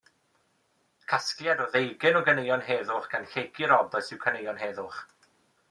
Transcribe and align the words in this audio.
Casgliad 1.11 1.61
o 1.65 1.67
ddeugain 1.75 2.17
o 2.21 2.23
ganeuon 2.31 2.65
heddwch 2.71 3.07
gan 3.13 3.29
Lleucu 3.35 3.71
Roberts 3.75 4.13
yw 4.17 4.21
Caneuon 4.27 4.67
Heddwch. 4.67 5.01